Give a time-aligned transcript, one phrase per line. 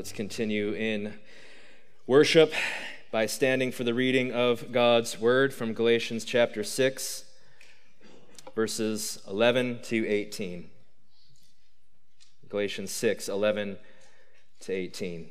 [0.00, 1.12] Let's continue in
[2.06, 2.54] worship
[3.10, 7.26] by standing for the reading of God's word from Galatians chapter 6,
[8.54, 10.70] verses 11 to 18.
[12.48, 13.76] Galatians 6, 11
[14.60, 15.28] to 18.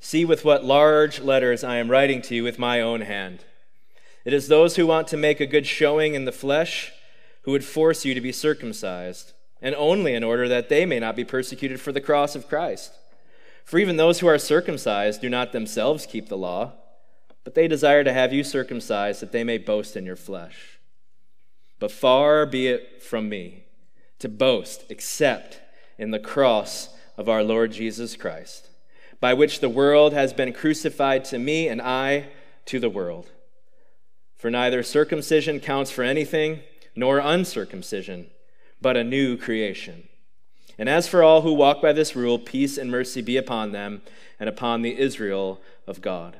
[0.00, 3.44] See with what large letters I am writing to you with my own hand.
[4.24, 6.90] It is those who want to make a good showing in the flesh
[7.42, 9.32] who would force you to be circumcised
[9.62, 12.92] and only in order that they may not be persecuted for the cross of Christ.
[13.64, 16.72] For even those who are circumcised do not themselves keep the law,
[17.44, 20.78] but they desire to have you circumcised that they may boast in your flesh.
[21.78, 23.64] But far be it from me
[24.18, 25.60] to boast except
[25.98, 28.68] in the cross of our Lord Jesus Christ,
[29.20, 32.28] by which the world has been crucified to me and I
[32.66, 33.30] to the world.
[34.36, 36.60] For neither circumcision counts for anything,
[36.96, 38.30] nor uncircumcision
[38.80, 40.08] but a new creation.
[40.78, 44.02] And as for all who walk by this rule, peace and mercy be upon them
[44.38, 46.38] and upon the Israel of God.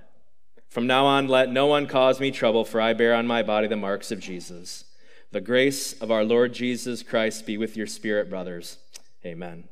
[0.69, 3.67] From now on, let no one cause me trouble, for I bear on my body
[3.67, 4.85] the marks of Jesus.
[5.33, 8.79] The grace of our Lord Jesus Christ be with your spirit, brothers.
[9.25, 9.65] Amen.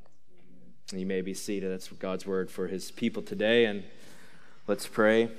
[0.93, 1.71] You may be seated.
[1.71, 3.65] That's God's word for his people today.
[3.65, 3.85] And
[4.67, 5.31] let's pray.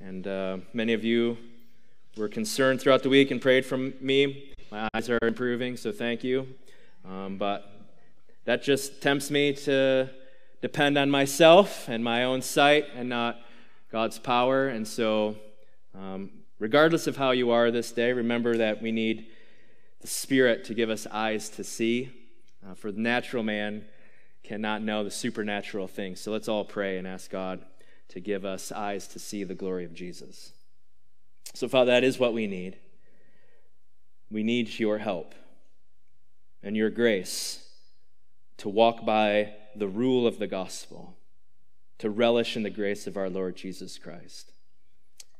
[0.00, 1.36] And uh, many of you
[2.16, 4.49] were concerned throughout the week and prayed for me.
[4.70, 6.46] My eyes are improving, so thank you.
[7.04, 7.68] Um, but
[8.44, 10.08] that just tempts me to
[10.62, 13.40] depend on myself and my own sight and not
[13.90, 14.68] God's power.
[14.68, 15.36] And so,
[15.92, 19.26] um, regardless of how you are this day, remember that we need
[20.02, 22.10] the Spirit to give us eyes to see.
[22.64, 23.84] Uh, for the natural man
[24.44, 26.20] cannot know the supernatural things.
[26.20, 27.64] So let's all pray and ask God
[28.10, 30.52] to give us eyes to see the glory of Jesus.
[31.54, 32.76] So, Father, that is what we need.
[34.30, 35.34] We need your help
[36.62, 37.66] and your grace
[38.58, 41.16] to walk by the rule of the gospel,
[41.98, 44.52] to relish in the grace of our Lord Jesus Christ.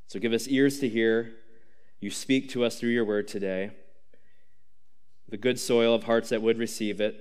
[0.07, 1.33] So give us ears to hear.
[2.01, 3.73] You speak to us through your word today.
[5.29, 7.21] The good soil of hearts that would receive it,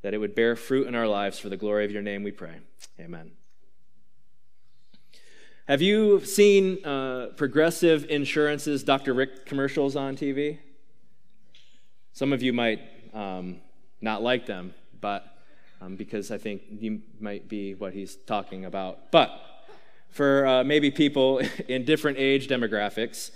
[0.00, 2.32] that it would bear fruit in our lives for the glory of your name, we
[2.32, 2.60] pray.
[2.98, 3.32] Amen.
[5.68, 9.14] Have you seen uh, Progressive Insurance's Dr.
[9.14, 10.58] Rick commercials on TV?
[12.12, 12.80] Some of you might
[13.14, 13.60] um,
[14.00, 15.24] not like them, but
[15.80, 19.12] um, because I think you might be what he's talking about.
[19.12, 19.30] But
[20.10, 23.30] for uh, maybe people in different age demographics,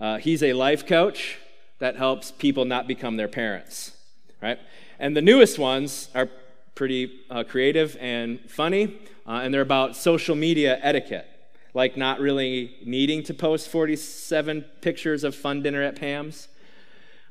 [0.00, 1.38] uh, he's a life coach
[1.78, 3.92] that helps people not become their parents,
[4.42, 4.58] right?
[4.98, 6.28] And the newest ones are
[6.74, 11.28] pretty uh, creative and funny, uh, and they're about social media etiquette
[11.74, 16.48] like not really needing to post 47 pictures of fun dinner at Pam's,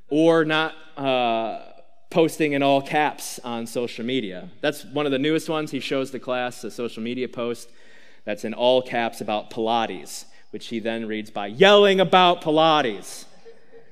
[0.10, 1.60] or not uh,
[2.10, 4.50] posting in all caps on social media.
[4.62, 5.72] That's one of the newest ones.
[5.72, 7.70] He shows the class a social media post
[8.26, 13.26] that's in all caps about Pilates, which he then reads by yelling about Pilates.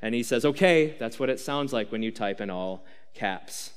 [0.02, 3.72] And he says, okay, that's what it sounds like when you type in all caps.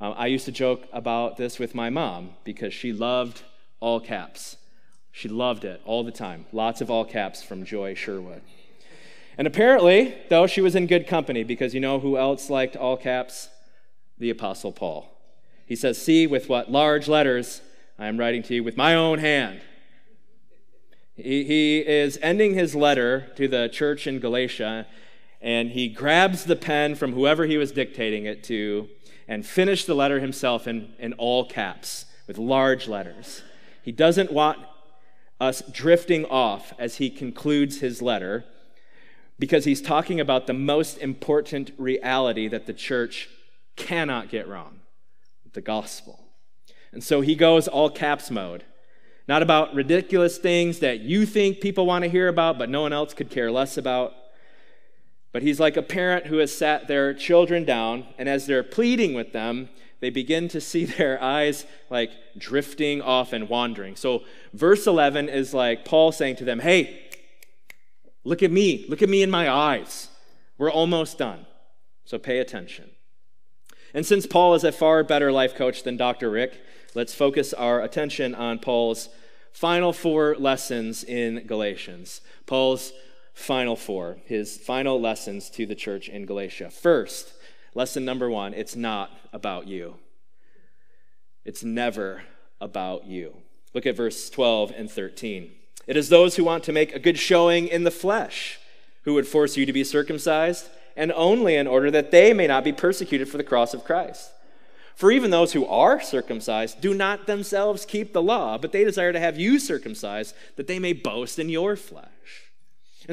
[0.00, 3.42] Um, I used to joke about this with my mom because she loved
[3.80, 4.56] all caps.
[5.12, 6.46] She loved it all the time.
[6.52, 8.40] Lots of all caps from Joy Sherwood.
[9.36, 12.96] And apparently, though, she was in good company because you know who else liked all
[12.96, 13.48] caps?
[14.18, 15.08] The Apostle Paul.
[15.66, 17.60] He says, See with what large letters
[17.98, 19.60] I am writing to you with my own hand.
[21.14, 24.86] He, he is ending his letter to the church in Galatia,
[25.40, 28.88] and he grabs the pen from whoever he was dictating it to
[29.28, 33.42] and finished the letter himself in, in all caps with large letters.
[33.82, 34.58] He doesn't want
[35.42, 38.44] us drifting off as he concludes his letter
[39.40, 43.28] because he's talking about the most important reality that the church
[43.74, 44.78] cannot get wrong
[45.52, 46.24] the gospel.
[46.92, 48.64] And so he goes all caps mode.
[49.28, 52.92] Not about ridiculous things that you think people want to hear about, but no one
[52.92, 54.14] else could care less about.
[55.30, 59.12] But he's like a parent who has sat their children down, and as they're pleading
[59.12, 59.68] with them,
[60.02, 63.96] they begin to see their eyes like drifting off and wandering.
[63.96, 67.00] So, verse 11 is like Paul saying to them, Hey,
[68.24, 68.84] look at me.
[68.88, 70.08] Look at me in my eyes.
[70.58, 71.46] We're almost done.
[72.04, 72.90] So, pay attention.
[73.94, 76.30] And since Paul is a far better life coach than Dr.
[76.30, 76.60] Rick,
[76.94, 79.08] let's focus our attention on Paul's
[79.52, 82.22] final four lessons in Galatians.
[82.46, 82.92] Paul's
[83.34, 86.70] final four, his final lessons to the church in Galatia.
[86.70, 87.34] First,
[87.74, 89.96] Lesson number one it's not about you.
[91.44, 92.22] It's never
[92.60, 93.36] about you.
[93.74, 95.50] Look at verse 12 and 13.
[95.86, 98.60] It is those who want to make a good showing in the flesh
[99.04, 102.64] who would force you to be circumcised, and only in order that they may not
[102.64, 104.30] be persecuted for the cross of Christ.
[104.94, 109.12] For even those who are circumcised do not themselves keep the law, but they desire
[109.12, 112.41] to have you circumcised, that they may boast in your flesh.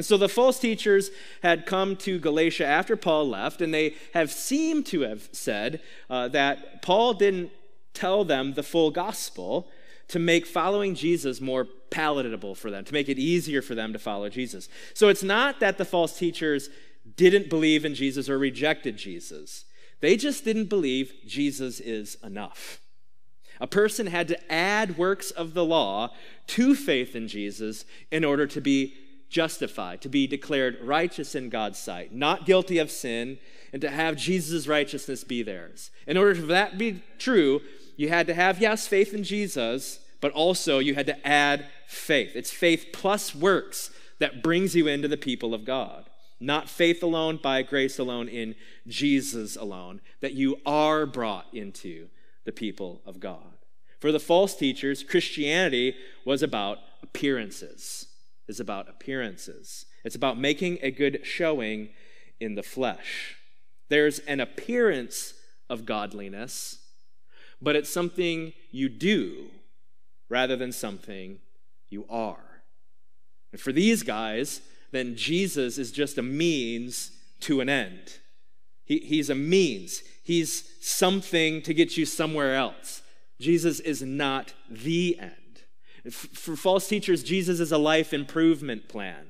[0.00, 1.10] And so the false teachers
[1.42, 6.28] had come to Galatia after Paul left, and they have seemed to have said uh,
[6.28, 7.50] that Paul didn't
[7.92, 9.68] tell them the full gospel
[10.08, 13.98] to make following Jesus more palatable for them, to make it easier for them to
[13.98, 14.70] follow Jesus.
[14.94, 16.70] So it's not that the false teachers
[17.18, 19.66] didn't believe in Jesus or rejected Jesus.
[20.00, 22.80] They just didn't believe Jesus is enough.
[23.60, 26.14] A person had to add works of the law
[26.46, 28.94] to faith in Jesus in order to be
[29.30, 33.38] justified, to be declared righteous in God's sight, not guilty of sin,
[33.72, 35.90] and to have Jesus' righteousness be theirs.
[36.06, 37.60] In order for that to be true,
[37.96, 42.32] you had to have, yes, faith in Jesus, but also you had to add faith.
[42.34, 46.10] It's faith plus works that brings you into the people of God
[46.40, 48.54] not faith alone, by grace alone, in
[48.88, 52.08] Jesus alone, that you are brought into
[52.44, 53.58] the people of God.
[54.00, 55.94] For the false teachers, Christianity
[56.24, 58.06] was about appearances.
[58.50, 59.86] Is about appearances.
[60.04, 61.90] It's about making a good showing
[62.40, 63.36] in the flesh.
[63.88, 65.34] There's an appearance
[65.68, 66.80] of godliness,
[67.62, 69.50] but it's something you do
[70.28, 71.38] rather than something
[71.90, 72.62] you are.
[73.52, 77.12] And for these guys, then Jesus is just a means
[77.42, 78.18] to an end.
[78.84, 83.02] He, he's a means, he's something to get you somewhere else.
[83.38, 85.39] Jesus is not the end.
[86.10, 89.26] For false teachers, Jesus is a life improvement plan,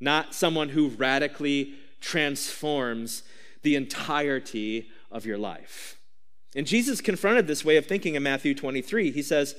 [0.00, 3.22] not someone who radically transforms
[3.62, 5.98] the entirety of your life.
[6.54, 9.12] And Jesus confronted this way of thinking in Matthew 23.
[9.12, 9.54] He says,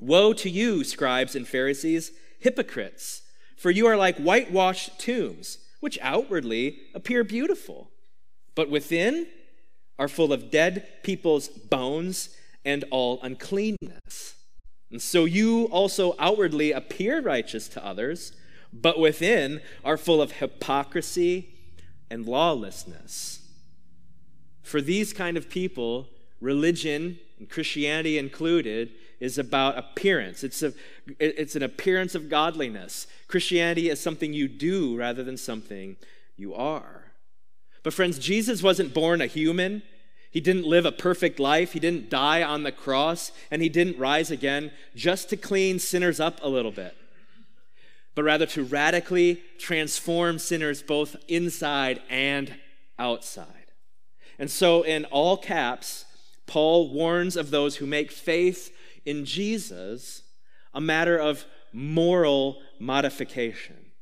[0.00, 3.22] Woe to you, scribes and Pharisees, hypocrites!
[3.56, 7.90] For you are like whitewashed tombs, which outwardly appear beautiful,
[8.54, 9.26] but within
[9.98, 14.34] are full of dead people's bones and all uncleanness.
[14.90, 18.32] And so you also outwardly appear righteous to others,
[18.72, 21.54] but within are full of hypocrisy
[22.10, 23.40] and lawlessness.
[24.62, 26.08] For these kind of people,
[26.40, 30.44] religion, and Christianity included, is about appearance.
[30.44, 30.72] It's, a,
[31.18, 33.06] it's an appearance of godliness.
[33.28, 35.96] Christianity is something you do rather than something
[36.36, 37.12] you are.
[37.82, 39.82] But, friends, Jesus wasn't born a human.
[40.34, 41.74] He didn't live a perfect life.
[41.74, 46.18] He didn't die on the cross, and he didn't rise again just to clean sinners
[46.18, 46.96] up a little bit,
[48.16, 52.52] but rather to radically transform sinners both inside and
[52.98, 53.46] outside.
[54.36, 56.04] And so, in all caps,
[56.46, 60.22] Paul warns of those who make faith in Jesus
[60.74, 63.92] a matter of moral modification.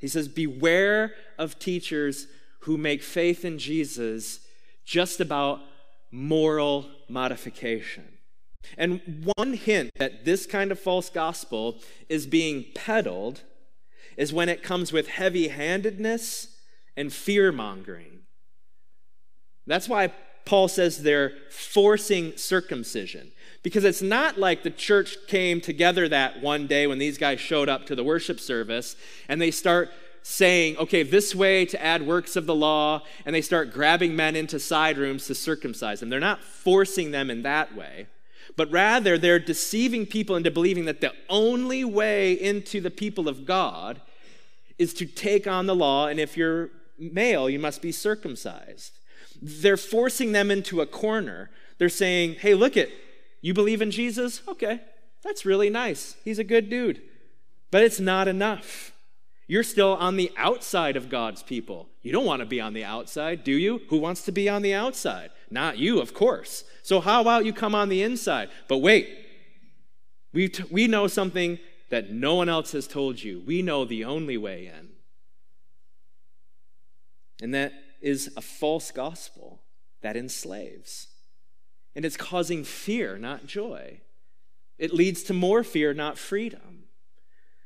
[0.00, 2.28] He says, Beware of teachers
[2.60, 4.38] who make faith in Jesus
[4.88, 5.60] just about
[6.10, 8.08] moral modification.
[8.78, 11.76] And one hint that this kind of false gospel
[12.08, 13.42] is being peddled
[14.16, 16.56] is when it comes with heavy handedness
[16.96, 18.20] and fear mongering.
[19.66, 20.10] That's why
[20.46, 23.32] Paul says they're forcing circumcision.
[23.62, 27.68] Because it's not like the church came together that one day when these guys showed
[27.68, 28.96] up to the worship service
[29.28, 29.90] and they start
[30.22, 34.36] saying, okay, this way to add works of the law, and they start grabbing men
[34.36, 36.10] into side rooms to circumcise them.
[36.10, 38.06] They're not forcing them in that way,
[38.56, 43.46] but rather they're deceiving people into believing that the only way into the people of
[43.46, 44.00] God
[44.78, 48.98] is to take on the law, and if you're male, you must be circumcised.
[49.40, 51.50] They're forcing them into a corner.
[51.78, 52.88] They're saying, hey, look at
[53.40, 54.42] you believe in Jesus?
[54.48, 54.80] Okay,
[55.22, 56.16] that's really nice.
[56.24, 57.00] He's a good dude.
[57.70, 58.92] But it's not enough.
[59.48, 61.88] You're still on the outside of God's people.
[62.02, 63.80] You don't want to be on the outside, do you?
[63.88, 65.30] Who wants to be on the outside?
[65.50, 66.64] Not you, of course.
[66.82, 68.50] So, how about you come on the inside?
[68.68, 69.08] But wait,
[70.34, 73.42] we, t- we know something that no one else has told you.
[73.46, 74.90] We know the only way in.
[77.40, 79.62] And that is a false gospel
[80.02, 81.08] that enslaves.
[81.96, 84.02] And it's causing fear, not joy.
[84.76, 86.84] It leads to more fear, not freedom.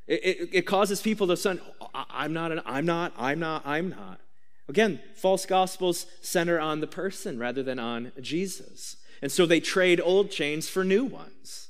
[0.06, 1.58] It, it, it causes people to say,
[1.94, 4.20] I'm not, an, I'm not, I'm not, I'm not.
[4.68, 8.96] Again, false gospels center on the person rather than on Jesus.
[9.20, 11.68] And so they trade old chains for new ones.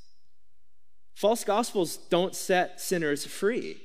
[1.14, 3.82] False gospels don't set sinners free,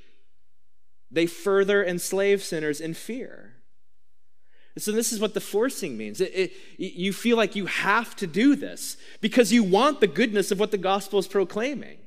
[1.11, 3.53] they further enslave sinners in fear.
[4.77, 6.21] So this is what the forcing means.
[6.21, 10.51] It, it, you feel like you have to do this because you want the goodness
[10.51, 11.97] of what the gospel is proclaiming.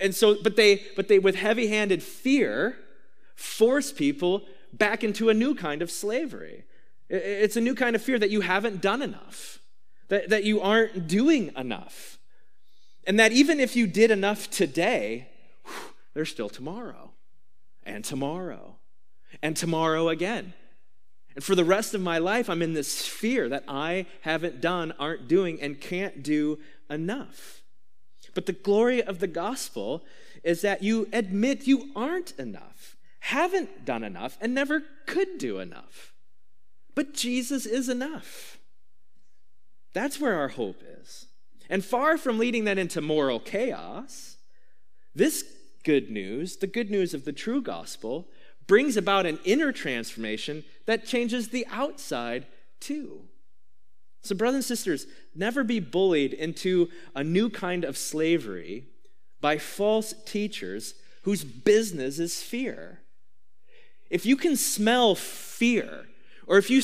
[0.00, 2.78] And so, but they, but they, with heavy-handed fear,
[3.34, 6.64] force people back into a new kind of slavery.
[7.08, 9.58] It's a new kind of fear that you haven't done enough,
[10.08, 12.18] that, that you aren't doing enough.
[13.06, 15.28] And that even if you did enough today,
[15.64, 15.74] whew,
[16.14, 17.10] there's still tomorrow,
[17.84, 18.76] and tomorrow,
[19.42, 20.54] and tomorrow again.
[21.34, 24.92] And for the rest of my life, I'm in this fear that I haven't done,
[24.98, 26.58] aren't doing, and can't do
[26.88, 27.61] enough.
[28.34, 30.04] But the glory of the gospel
[30.42, 36.12] is that you admit you aren't enough, haven't done enough, and never could do enough.
[36.94, 38.58] But Jesus is enough.
[39.92, 41.26] That's where our hope is.
[41.68, 44.36] And far from leading that into moral chaos,
[45.14, 45.44] this
[45.84, 48.28] good news, the good news of the true gospel,
[48.66, 52.46] brings about an inner transformation that changes the outside
[52.80, 53.22] too.
[54.22, 58.86] So, brothers and sisters, never be bullied into a new kind of slavery
[59.40, 63.00] by false teachers whose business is fear.
[64.10, 66.06] If you can smell fear,
[66.46, 66.82] or if you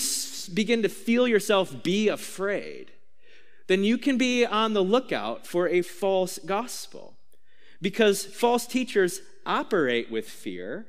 [0.55, 2.93] begin to feel yourself be afraid,
[3.69, 7.15] then you can be on the lookout for a false gospel.
[7.81, 10.87] Because false teachers operate with fear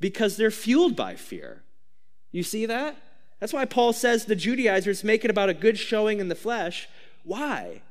[0.00, 1.62] because they're fueled by fear.
[2.30, 2.96] You see that?
[3.38, 6.88] That's why Paul says the Judaizers make it about a good showing in the flesh.
[7.24, 7.82] Why?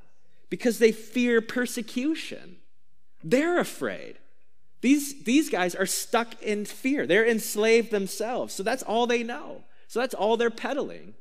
[0.49, 2.57] Because they fear persecution.
[3.23, 4.17] They're afraid.
[4.81, 7.07] These, these guys are stuck in fear.
[7.07, 8.53] They're enslaved themselves.
[8.53, 9.63] So that's all they know.
[9.87, 11.15] So that's all they're peddling.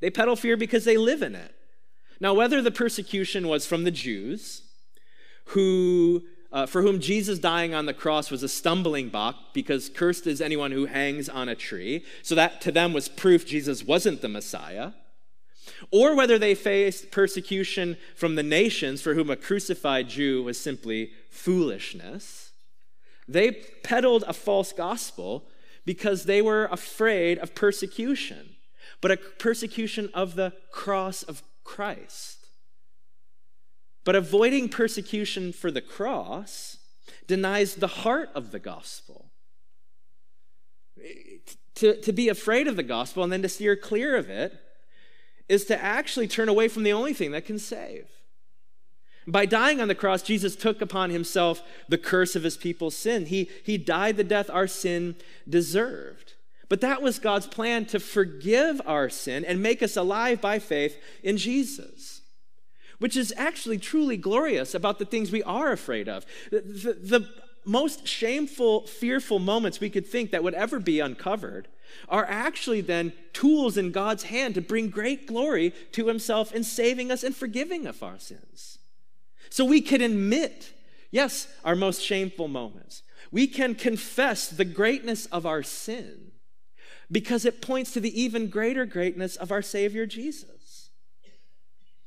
[0.00, 1.54] They peddle fear because they live in it.
[2.20, 4.62] Now, whether the persecution was from the Jews,
[5.46, 10.26] who, uh, for whom Jesus dying on the cross was a stumbling block because cursed
[10.26, 14.20] is anyone who hangs on a tree, so that to them was proof Jesus wasn't
[14.20, 14.92] the Messiah,
[15.90, 21.12] or whether they faced persecution from the nations for whom a crucified Jew was simply
[21.30, 22.50] foolishness,
[23.28, 25.46] they peddled a false gospel
[25.84, 28.56] because they were afraid of persecution
[29.00, 32.39] but a persecution of the cross of Christ.
[34.04, 36.78] But avoiding persecution for the cross
[37.26, 39.30] denies the heart of the gospel.
[41.76, 44.58] To, to be afraid of the gospel and then to steer clear of it
[45.48, 48.06] is to actually turn away from the only thing that can save.
[49.26, 53.26] By dying on the cross, Jesus took upon himself the curse of his people's sin.
[53.26, 55.16] He, he died the death our sin
[55.48, 56.34] deserved.
[56.68, 60.96] But that was God's plan to forgive our sin and make us alive by faith
[61.22, 62.19] in Jesus,
[63.00, 66.24] which is actually truly glorious about the things we are afraid of.
[66.50, 67.28] The, the, the
[67.64, 71.68] most shameful, fearful moments we could think that would ever be uncovered
[72.08, 77.10] are actually then tools in God's hand to bring great glory to Himself in saving
[77.10, 78.78] us and forgiving of our sins.
[79.48, 80.72] So we can admit,
[81.10, 83.02] yes, our most shameful moments.
[83.32, 86.32] We can confess the greatness of our sin
[87.10, 90.59] because it points to the even greater greatness of our Savior Jesus.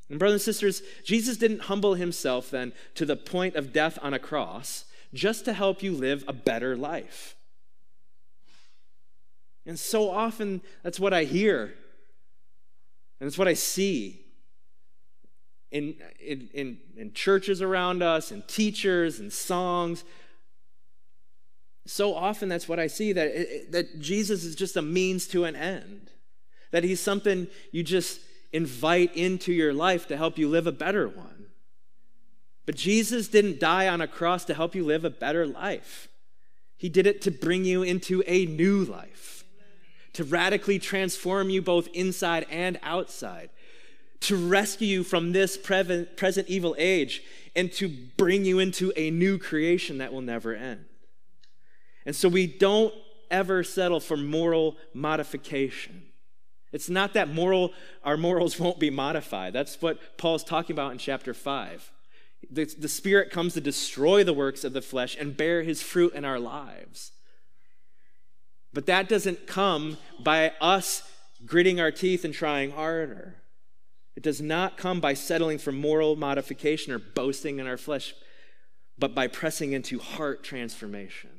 [0.10, 4.14] And, brothers and sisters, Jesus didn't humble himself then to the point of death on
[4.14, 7.36] a cross just to help you live a better life.
[9.66, 11.74] And so often, that's what I hear,
[13.20, 14.20] and it's what I see.
[15.72, 20.04] In, in, in, in churches around us, and teachers, and songs,
[21.86, 25.56] so often that's what I see that, that Jesus is just a means to an
[25.56, 26.12] end,
[26.72, 28.20] that he's something you just
[28.54, 31.48] invite into your life to help you live a better one.
[32.66, 36.08] But Jesus didn't die on a cross to help you live a better life.
[36.78, 39.44] He did it to bring you into a new life,
[40.14, 43.50] to radically transform you both inside and outside,
[44.22, 47.22] to rescue you from this present evil age,
[47.56, 50.86] and to bring you into a new creation that will never end.
[52.06, 52.94] And so we don't
[53.30, 56.04] ever settle for moral modification.
[56.74, 57.72] It's not that moral
[58.04, 59.54] our morals won't be modified.
[59.54, 61.92] That's what Paul's talking about in chapter 5.
[62.52, 66.14] The, the Spirit comes to destroy the works of the flesh and bear his fruit
[66.14, 67.12] in our lives.
[68.74, 71.04] But that doesn't come by us
[71.46, 73.36] gritting our teeth and trying harder.
[74.16, 78.14] It does not come by settling for moral modification or boasting in our flesh,
[78.98, 81.30] but by pressing into heart transformation.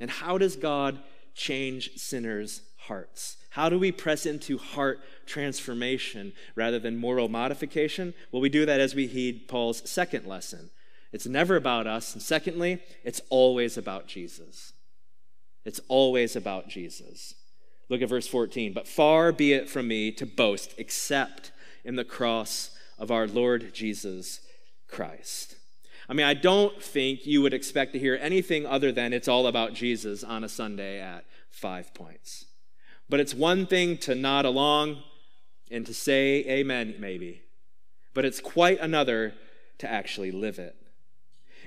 [0.00, 0.98] And how does God
[1.34, 3.36] change sinners' hearts?
[3.56, 8.12] How do we press into heart transformation rather than moral modification?
[8.30, 10.68] Well, we do that as we heed Paul's second lesson.
[11.10, 12.12] It's never about us.
[12.12, 14.74] And secondly, it's always about Jesus.
[15.64, 17.32] It's always about Jesus.
[17.88, 18.74] Look at verse 14.
[18.74, 21.50] But far be it from me to boast except
[21.82, 24.40] in the cross of our Lord Jesus
[24.86, 25.56] Christ.
[26.10, 29.46] I mean, I don't think you would expect to hear anything other than it's all
[29.46, 32.45] about Jesus on a Sunday at five points.
[33.08, 35.02] But it's one thing to nod along
[35.70, 37.42] and to say amen, maybe.
[38.14, 39.34] But it's quite another
[39.78, 40.74] to actually live it.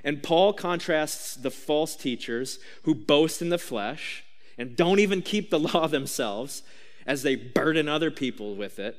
[0.02, 4.24] And Paul contrasts the false teachers who boast in the flesh
[4.58, 6.62] and don't even keep the law themselves
[7.06, 8.96] as they burden other people with it.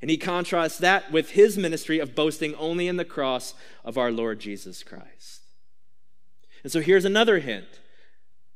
[0.00, 4.10] And he contrasts that with his ministry of boasting only in the cross of our
[4.10, 5.42] Lord Jesus Christ.
[6.62, 7.66] And so here's another hint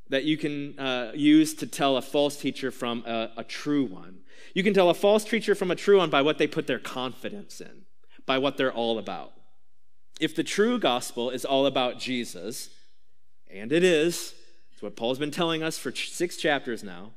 [0.08, 4.18] that you can uh, use to tell a false teacher from a, a true one.
[4.54, 6.78] You can tell a false teacher from a true one by what they put their
[6.78, 7.84] confidence in,
[8.26, 9.32] by what they're all about.
[10.20, 12.70] If the true gospel is all about Jesus,
[13.50, 14.34] and it is,
[14.72, 17.12] it's what Paul's been telling us for six chapters now.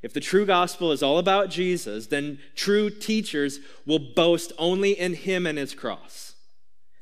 [0.00, 5.14] If the true gospel is all about Jesus, then true teachers will boast only in
[5.14, 6.34] him and his cross.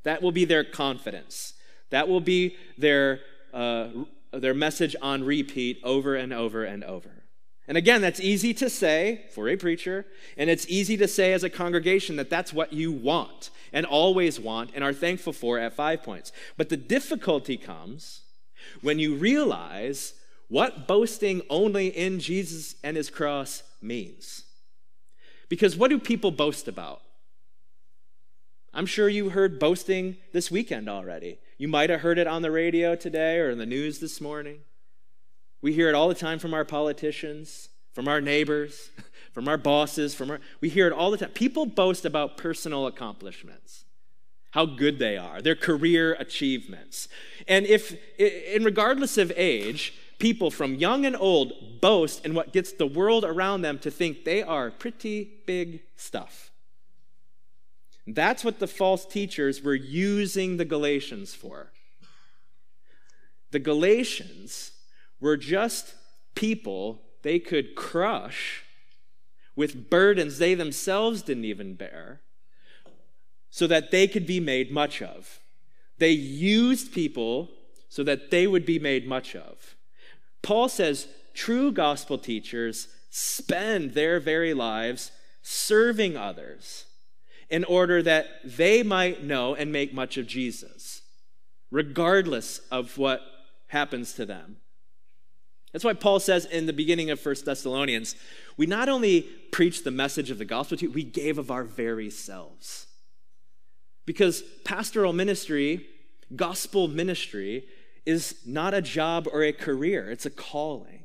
[0.05, 1.55] That will be their confidence.
[1.91, 3.21] That will be their,
[3.53, 3.89] uh,
[4.33, 7.25] their message on repeat over and over and over.
[7.69, 10.07] And again, that's easy to say for a preacher,
[10.37, 14.39] and it's easy to say as a congregation that that's what you want and always
[14.39, 16.31] want and are thankful for at Five Points.
[16.57, 18.23] But the difficulty comes
[18.83, 20.15] when you realize
[20.49, 24.45] what boasting only in Jesus and his cross means.
[25.49, 27.03] Because what do people boast about?
[28.77, 31.39] I'm sure you heard boasting this weekend already.
[31.57, 34.59] You might have heard it on the radio today or in the news this morning.
[35.63, 38.91] We hear it all the time from our politicians, from our neighbors,
[39.33, 41.31] from our bosses, from our we hear it all the time.
[41.31, 43.87] People boast about personal accomplishments.
[44.51, 47.09] How good they are, their career achievements.
[47.49, 52.73] And if in regardless of age, people from young and old boast in what gets
[52.73, 56.51] the world around them to think they are pretty big stuff.
[58.07, 61.73] That's what the false teachers were using the Galatians for.
[63.51, 64.73] The Galatians
[65.21, 65.95] were just
[66.35, 68.65] people they could crush
[69.57, 72.21] with burdens they themselves didn't even bear
[73.51, 75.41] so that they could be made much of.
[75.99, 77.51] They used people
[77.89, 79.75] so that they would be made much of.
[80.43, 85.11] Paul says true gospel teachers spend their very lives
[85.43, 86.86] serving others
[87.51, 91.03] in order that they might know and make much of Jesus,
[91.71, 93.21] regardless of what
[93.69, 94.57] happens to them.
[95.73, 98.17] That's why Paul says in the beginning of 1 Thessalonians,
[98.57, 101.65] we not only preach the message of the gospel to you, we gave of our
[101.65, 102.87] very selves.
[104.07, 105.87] Because pastoral ministry,
[106.35, 107.67] gospel ministry,
[108.07, 111.03] is not a job or a career, it's a calling.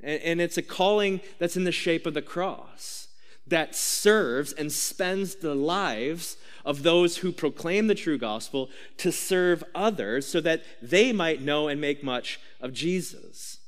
[0.00, 3.03] And, it's a calling that's in the shape of the cross
[3.46, 9.62] that serves and spends the lives of those who proclaim the true gospel to serve
[9.74, 13.58] others so that they might know and make much of Jesus.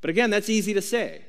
[0.00, 1.22] But again, that's easy to say.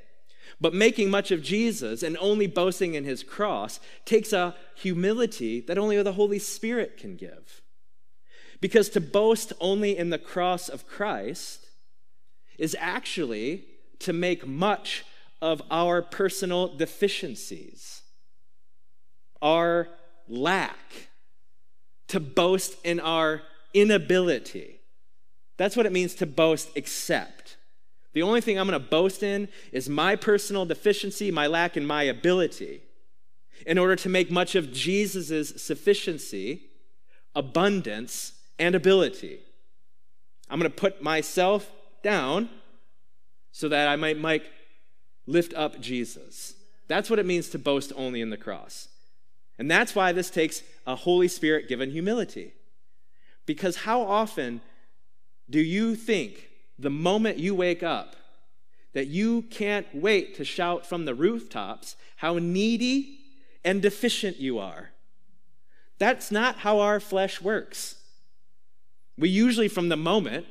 [0.61, 5.77] But making much of Jesus and only boasting in his cross takes a humility that
[5.77, 7.61] only the Holy Spirit can give.
[8.61, 11.67] Because to boast only in the cross of Christ
[12.57, 13.65] is actually
[13.99, 15.03] to make much
[15.43, 18.01] of our personal deficiencies,
[19.41, 19.89] our
[20.29, 21.09] lack,
[22.07, 23.41] to boast in our
[23.73, 24.79] inability.
[25.57, 27.57] That's what it means to boast, except.
[28.13, 31.85] The only thing I'm going to boast in is my personal deficiency, my lack in
[31.85, 32.81] my ability,
[33.67, 36.67] in order to make much of Jesus' sufficiency,
[37.35, 39.39] abundance, and ability.
[40.49, 41.69] I'm going to put myself
[42.01, 42.49] down
[43.51, 44.43] so that I might, might
[45.25, 46.55] lift up Jesus.
[46.87, 48.89] That's what it means to boast only in the cross.
[49.57, 52.53] And that's why this takes a Holy Spirit given humility.
[53.45, 54.61] Because how often
[55.49, 58.15] do you think the moment you wake up
[58.93, 63.19] that you can't wait to shout from the rooftops how needy
[63.63, 64.91] and deficient you are?
[65.99, 67.95] That's not how our flesh works.
[69.17, 70.47] We usually, from the moment,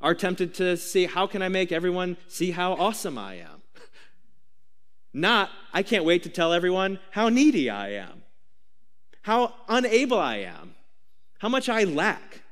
[0.00, 3.55] are tempted to see how can I make everyone see how awesome I am?
[5.16, 8.22] Not, I can't wait to tell everyone how needy I am,
[9.22, 10.74] how unable I am,
[11.38, 12.42] how much I lack.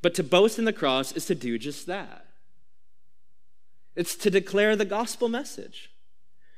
[0.00, 2.24] But to boast in the cross is to do just that.
[3.94, 5.90] It's to declare the gospel message.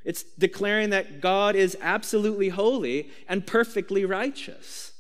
[0.05, 4.93] It's declaring that God is absolutely holy and perfectly righteous,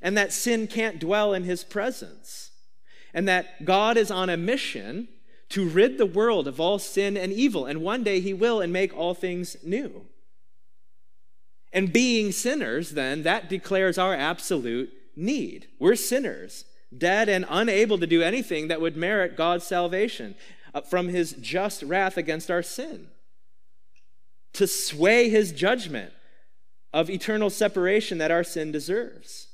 [0.00, 2.52] and that sin can't dwell in his presence,
[3.12, 5.08] and that God is on a mission
[5.50, 8.72] to rid the world of all sin and evil, and one day he will and
[8.72, 10.06] make all things new.
[11.72, 15.68] And being sinners, then, that declares our absolute need.
[15.78, 16.64] We're sinners,
[16.96, 20.34] dead and unable to do anything that would merit God's salvation.
[20.76, 23.08] uh, from his just wrath against our sin,
[24.52, 26.12] to sway his judgment
[26.92, 29.48] of eternal separation that our sin deserves,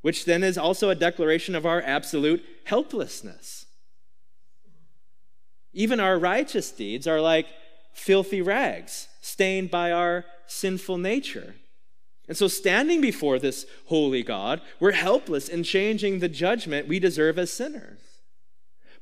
[0.00, 3.61] which then is also a declaration of our absolute helplessness.
[5.72, 7.46] Even our righteous deeds are like
[7.92, 11.54] filthy rags, stained by our sinful nature.
[12.28, 17.38] And so, standing before this holy God, we're helpless in changing the judgment we deserve
[17.38, 17.98] as sinners.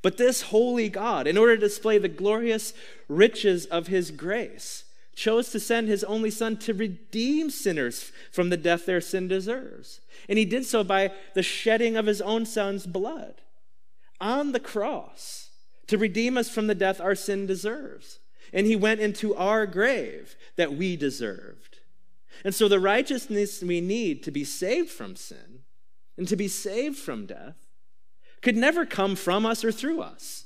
[0.02, 2.72] But this holy God, in order to display the glorious
[3.08, 8.56] riches of his grace, chose to send his only son to redeem sinners from the
[8.56, 10.00] death their sin deserves.
[10.28, 13.34] And he did so by the shedding of his own son's blood
[14.18, 15.49] on the cross
[15.90, 18.20] to redeem us from the death our sin deserves.
[18.52, 21.80] And he went into our grave that we deserved.
[22.44, 25.64] And so the righteousness we need to be saved from sin
[26.16, 27.56] and to be saved from death
[28.40, 30.44] could never come from us or through us,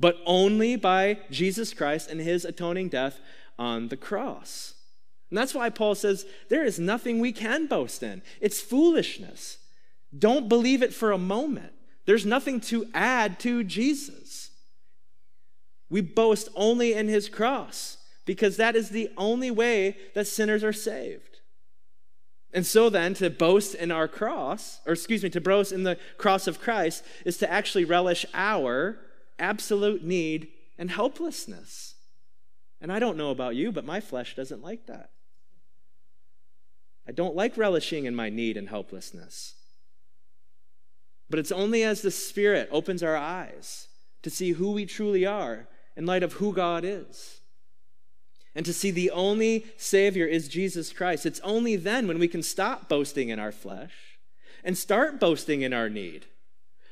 [0.00, 3.20] but only by Jesus Christ and his atoning death
[3.58, 4.72] on the cross.
[5.28, 8.22] And that's why Paul says there is nothing we can boast in.
[8.40, 9.58] It's foolishness.
[10.18, 11.74] Don't believe it for a moment.
[12.06, 14.41] There's nothing to add to Jesus.
[15.92, 20.72] We boast only in his cross because that is the only way that sinners are
[20.72, 21.40] saved.
[22.54, 25.98] And so then, to boast in our cross, or excuse me, to boast in the
[26.16, 29.00] cross of Christ, is to actually relish our
[29.38, 31.94] absolute need and helplessness.
[32.80, 35.10] And I don't know about you, but my flesh doesn't like that.
[37.06, 39.56] I don't like relishing in my need and helplessness.
[41.28, 43.88] But it's only as the Spirit opens our eyes
[44.22, 47.42] to see who we truly are in light of who God is
[48.54, 51.24] and to see the only Savior is Jesus Christ.
[51.24, 53.92] It's only then when we can stop boasting in our flesh
[54.62, 56.26] and start boasting in our need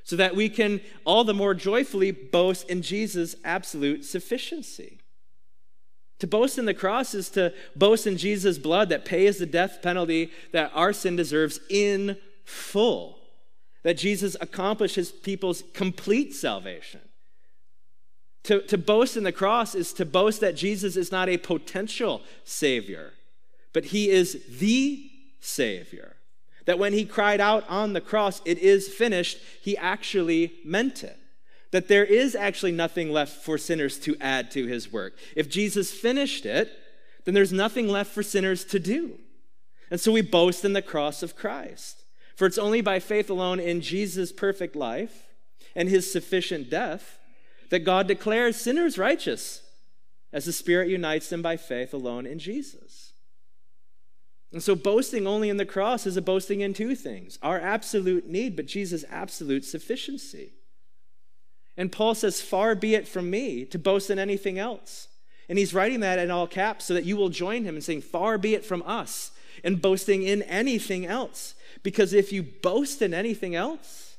[0.03, 4.99] so that we can all the more joyfully boast in Jesus' absolute sufficiency.
[6.21, 9.81] To boast in the cross is to boast in Jesus' blood that pays the death
[9.83, 13.19] penalty that our sin deserves in full.
[13.83, 17.01] That Jesus accomplishes people's complete salvation.
[18.45, 22.23] To, to boast in the cross is to boast that Jesus is not a potential
[22.45, 23.13] Savior,
[23.73, 26.17] but He is the Savior.
[26.65, 31.19] That when He cried out on the cross, it is finished, He actually meant it.
[31.71, 35.17] That there is actually nothing left for sinners to add to His work.
[35.37, 36.71] If Jesus finished it,
[37.25, 39.19] then there's nothing left for sinners to do.
[39.91, 42.05] And so we boast in the cross of Christ.
[42.37, 45.27] For it's only by faith alone in Jesus' perfect life
[45.77, 47.19] and his sufficient death
[47.71, 49.63] that God declares sinners righteous
[50.33, 53.13] as the Spirit unites them by faith alone in Jesus.
[54.53, 58.29] And so, boasting only in the cross is a boasting in two things our absolute
[58.29, 60.53] need, but Jesus' absolute sufficiency.
[61.77, 65.09] And Paul says, Far be it from me to boast in anything else.
[65.49, 68.03] And he's writing that in all caps so that you will join him in saying,
[68.03, 69.31] Far be it from us
[69.63, 71.55] in boasting in anything else.
[71.83, 74.17] Because if you boast in anything else,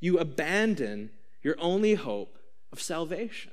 [0.00, 1.10] you abandon
[1.42, 2.38] your only hope
[2.72, 3.52] of salvation.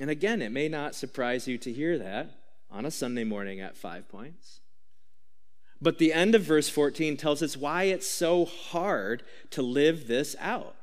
[0.00, 2.30] And again, it may not surprise you to hear that
[2.70, 4.60] on a Sunday morning at five points.
[5.82, 10.36] But the end of verse 14 tells us why it's so hard to live this
[10.38, 10.74] out.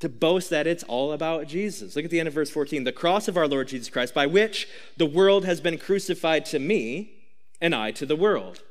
[0.00, 1.96] To boast that it's all about Jesus.
[1.96, 2.84] Look at the end of verse 14.
[2.84, 6.60] The cross of our Lord Jesus Christ, by which the world has been crucified to
[6.60, 7.12] me,
[7.60, 8.62] and I to the world.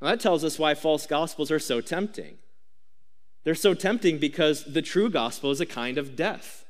[0.00, 2.38] Now that tells us why false gospels are so tempting.
[3.44, 6.64] They're so tempting because the true gospel is a kind of death.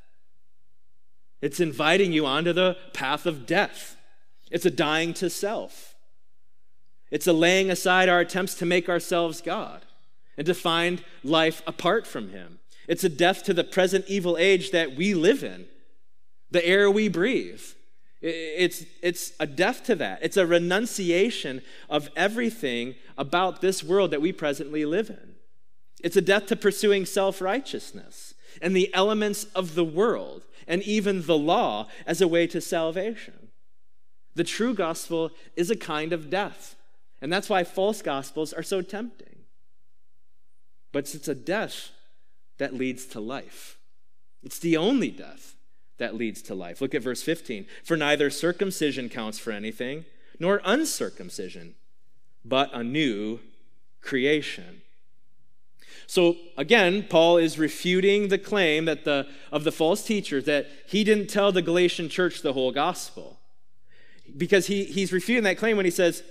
[1.40, 3.96] It's inviting you onto the path of death.
[4.50, 5.94] It's a dying to self.
[7.10, 9.84] It's a laying aside our attempts to make ourselves God
[10.36, 12.58] and to find life apart from Him.
[12.88, 15.66] It's a death to the present evil age that we live in,
[16.50, 17.62] the air we breathe.
[18.20, 20.20] It's, it's a death to that.
[20.22, 25.33] It's a renunciation of everything about this world that we presently live in.
[26.04, 31.22] It's a death to pursuing self righteousness and the elements of the world and even
[31.22, 33.48] the law as a way to salvation.
[34.34, 36.76] The true gospel is a kind of death,
[37.22, 39.44] and that's why false gospels are so tempting.
[40.92, 41.90] But it's a death
[42.58, 43.78] that leads to life.
[44.42, 45.54] It's the only death
[45.96, 46.82] that leads to life.
[46.82, 47.64] Look at verse 15.
[47.82, 50.04] For neither circumcision counts for anything,
[50.38, 51.76] nor uncircumcision,
[52.44, 53.40] but a new
[54.02, 54.82] creation.
[56.06, 61.04] So again, Paul is refuting the claim that the, of the false teachers that he
[61.04, 63.38] didn't tell the Galatian church the whole gospel.
[64.36, 66.22] Because he, he's refuting that claim when he says,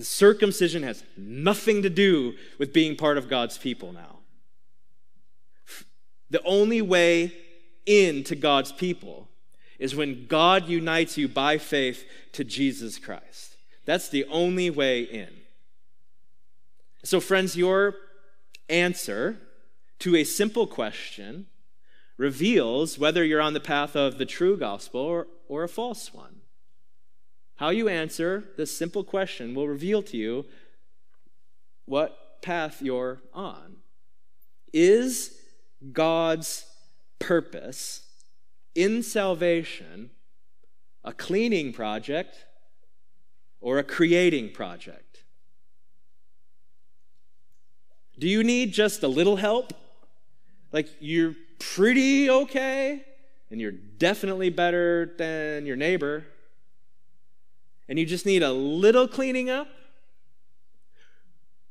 [0.00, 4.18] circumcision has nothing to do with being part of God's people now.
[6.30, 7.32] The only way
[7.86, 9.28] into God's people
[9.78, 13.56] is when God unites you by faith to Jesus Christ.
[13.86, 15.30] That's the only way in.
[17.04, 17.94] So, friends, your
[18.68, 19.38] answer
[20.00, 21.46] to a simple question
[22.16, 26.40] reveals whether you're on the path of the true gospel or, or a false one.
[27.56, 30.46] How you answer this simple question will reveal to you
[31.86, 33.76] what path you're on.
[34.72, 35.40] Is
[35.92, 36.66] God's
[37.18, 38.02] purpose
[38.74, 40.10] in salvation
[41.04, 42.44] a cleaning project
[43.60, 45.24] or a creating project?
[48.18, 49.72] Do you need just a little help?
[50.72, 53.04] Like you're pretty okay
[53.50, 56.26] and you're definitely better than your neighbor,
[57.88, 59.68] and you just need a little cleaning up?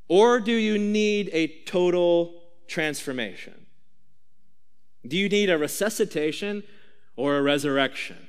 [0.07, 3.67] Or do you need a total transformation?
[5.07, 6.63] Do you need a resuscitation
[7.15, 8.27] or a resurrection?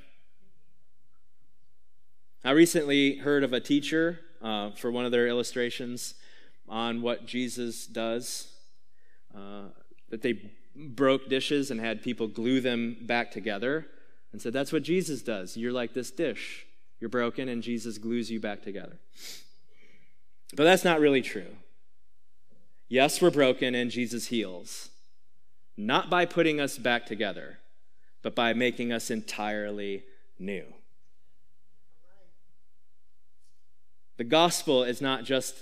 [2.44, 6.14] I recently heard of a teacher uh, for one of their illustrations
[6.68, 8.52] on what Jesus does,
[9.35, 9.68] uh,
[10.11, 10.40] that they
[10.74, 13.87] broke dishes and had people glue them back together
[14.33, 15.57] and said, That's what Jesus does.
[15.57, 16.66] You're like this dish.
[17.00, 18.98] You're broken, and Jesus glues you back together.
[20.54, 21.57] But that's not really true.
[22.88, 24.90] Yes, we're broken, and Jesus heals.
[25.76, 27.59] Not by putting us back together,
[28.22, 30.02] but by making us entirely
[30.38, 30.64] new.
[34.16, 35.54] The gospel is not just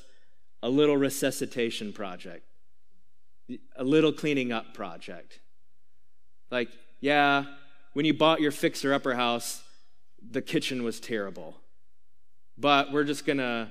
[0.63, 2.47] a little resuscitation project
[3.77, 5.41] a little cleaning up project.
[6.51, 6.69] Like,
[7.01, 7.45] yeah,
[7.93, 9.63] when you bought your fixer upper house,
[10.31, 11.57] the kitchen was terrible.
[12.59, 13.71] But we're just going to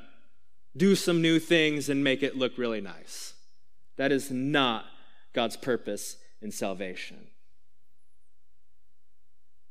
[0.77, 3.33] do some new things and make it look really nice.
[3.97, 4.85] That is not
[5.33, 7.27] God's purpose in salvation.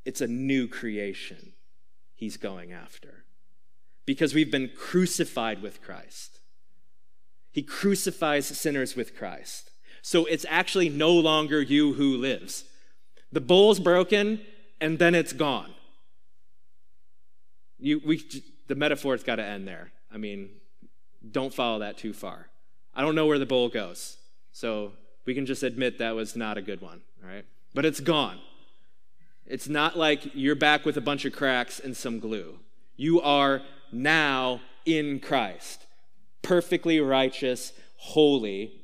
[0.04, 1.52] It's a new creation
[2.14, 3.24] he's going after
[4.06, 6.40] because we've been crucified with Christ.
[7.54, 9.70] He crucifies sinners with Christ.
[10.02, 12.64] So it's actually no longer you who lives.
[13.30, 14.40] The bowl's broken
[14.80, 15.72] and then it's gone.
[17.78, 18.24] You, we,
[18.66, 19.92] the metaphor's got to end there.
[20.12, 20.50] I mean,
[21.30, 22.48] don't follow that too far.
[22.92, 24.16] I don't know where the bowl goes.
[24.50, 24.90] So
[25.24, 27.44] we can just admit that was not a good one, all right?
[27.72, 28.40] But it's gone.
[29.46, 32.58] It's not like you're back with a bunch of cracks and some glue.
[32.96, 33.62] You are
[33.92, 35.83] now in Christ,
[36.44, 38.80] perfectly righteous, holy,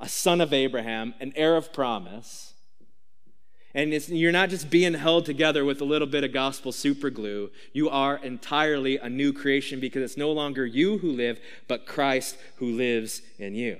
[0.00, 2.54] a son of Abraham, an heir of promise.
[3.74, 7.50] And you're not just being held together with a little bit of gospel superglue.
[7.72, 12.36] You are entirely a new creation because it's no longer you who live, but Christ
[12.56, 13.78] who lives in you.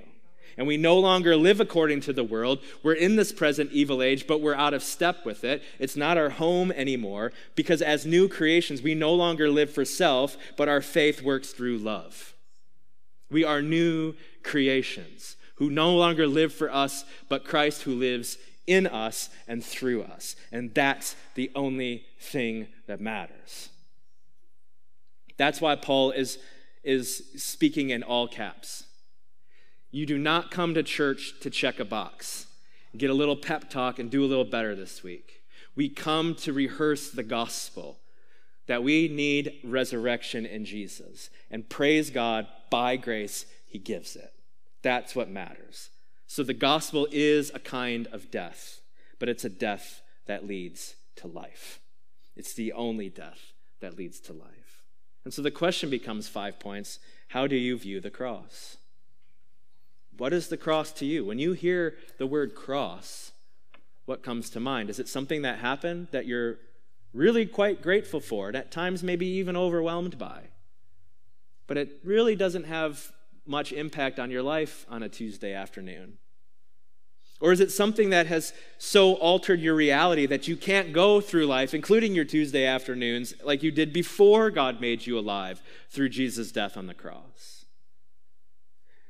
[0.57, 2.59] And we no longer live according to the world.
[2.83, 5.63] We're in this present evil age, but we're out of step with it.
[5.79, 10.37] It's not our home anymore because as new creations, we no longer live for self,
[10.57, 12.33] but our faith works through love.
[13.31, 14.13] We are new
[14.43, 20.03] creations who no longer live for us, but Christ who lives in us and through
[20.03, 20.35] us.
[20.51, 23.69] And that's the only thing that matters.
[25.37, 26.39] That's why Paul is,
[26.83, 28.83] is speaking in all caps.
[29.91, 32.47] You do not come to church to check a box,
[32.97, 35.41] get a little pep talk, and do a little better this week.
[35.75, 38.00] We come to rehearse the gospel
[38.71, 41.29] that we need resurrection in Jesus.
[41.49, 44.31] And praise God, by grace, He gives it.
[44.81, 45.89] That's what matters.
[46.25, 48.79] So the gospel is a kind of death,
[49.19, 51.81] but it's a death that leads to life.
[52.37, 54.85] It's the only death that leads to life.
[55.25, 58.77] And so the question becomes five points How do you view the cross?
[60.17, 61.25] What is the cross to you?
[61.25, 63.33] When you hear the word cross,
[64.05, 64.89] what comes to mind?
[64.89, 66.59] Is it something that happened that you're
[67.13, 70.43] really quite grateful for, and at times maybe even overwhelmed by?
[71.67, 73.11] But it really doesn't have
[73.45, 76.17] much impact on your life on a Tuesday afternoon?
[77.39, 81.47] Or is it something that has so altered your reality that you can't go through
[81.47, 86.51] life, including your Tuesday afternoons, like you did before God made you alive through Jesus'
[86.51, 87.65] death on the cross?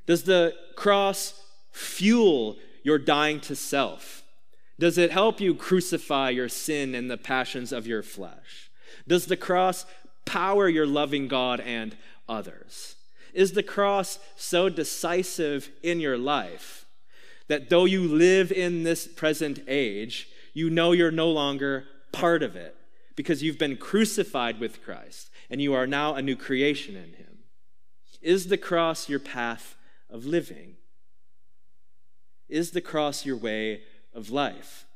[0.06, 1.40] Does the cross
[1.72, 4.21] fuel your dying to self?
[4.82, 8.68] Does it help you crucify your sin and the passions of your flesh?
[9.06, 9.86] Does the cross
[10.24, 11.96] power your loving God and
[12.28, 12.96] others?
[13.32, 16.84] Is the cross so decisive in your life
[17.46, 22.56] that though you live in this present age, you know you're no longer part of
[22.56, 22.74] it
[23.14, 27.38] because you've been crucified with Christ and you are now a new creation in Him?
[28.20, 29.76] Is the cross your path
[30.10, 30.74] of living?
[32.48, 33.82] Is the cross your way
[34.14, 34.86] of life?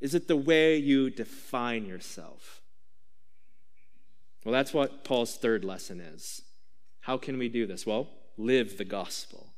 [0.00, 2.60] Is it the way you define yourself?
[4.44, 6.42] Well, that's what Paul's third lesson is.
[7.00, 7.86] How can we do this?
[7.86, 9.52] Well, live the gospel.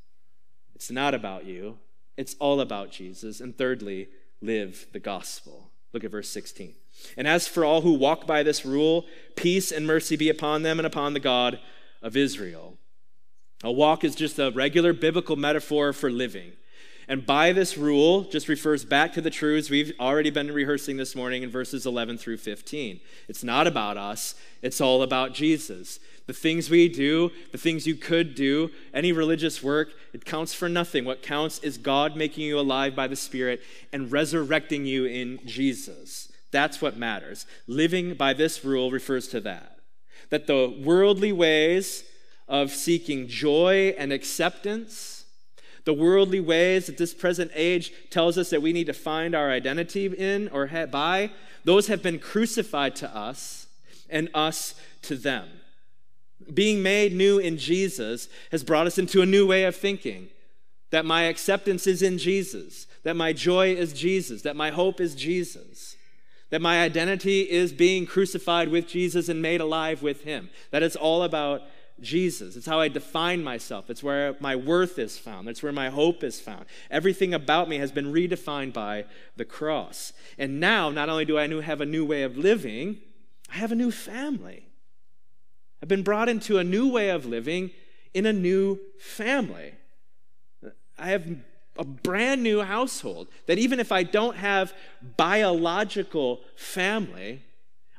[0.75, 1.79] It's not about you,
[2.17, 3.41] it's all about Jesus.
[3.41, 4.09] And thirdly,
[4.41, 5.71] live the gospel.
[5.93, 6.75] Look at verse 16.
[7.17, 10.79] And as for all who walk by this rule, peace and mercy be upon them
[10.79, 11.59] and upon the God
[12.03, 12.77] of Israel.
[13.63, 16.53] A walk is just a regular biblical metaphor for living.
[17.09, 21.15] And by this rule just refers back to the truths we've already been rehearsing this
[21.15, 23.01] morning in verses 11 through 15.
[23.29, 26.01] It's not about us, it's all about Jesus.
[26.27, 30.71] The things we do, the things you could do, any religious work, it counts for
[30.71, 31.05] nothing.
[31.05, 33.61] What counts is God making you alive by the Spirit
[33.93, 36.33] and resurrecting you in Jesus.
[36.51, 37.45] That's what matters.
[37.67, 39.79] Living by this rule refers to that.
[40.31, 42.05] That the worldly ways
[42.49, 45.14] of seeking joy and acceptance,
[45.85, 49.51] the worldly ways that this present age tells us that we need to find our
[49.51, 51.31] identity in or by,
[51.65, 53.67] those have been crucified to us
[54.09, 55.49] and us to them.
[56.53, 60.29] Being made new in Jesus has brought us into a new way of thinking
[60.91, 65.15] that my acceptance is in Jesus, that my joy is Jesus, that my hope is
[65.15, 65.97] Jesus,
[66.51, 70.51] that my identity is being crucified with Jesus and made alive with Him.
[70.71, 71.63] That it's all about
[72.01, 72.57] Jesus.
[72.57, 73.89] It's how I define myself.
[73.89, 75.49] It's where my worth is found.
[75.49, 76.67] It's where my hope is found.
[76.91, 79.05] Everything about me has been redefined by
[79.37, 80.13] the cross.
[80.39, 82.99] And now, not only do I have a new way of living,
[83.53, 84.67] I have a new family.
[85.83, 87.71] I've been brought into a new way of living
[88.13, 89.75] in a new family.
[90.99, 91.27] I have
[91.77, 94.73] a brand new household that even if I don't have
[95.17, 97.43] biological family,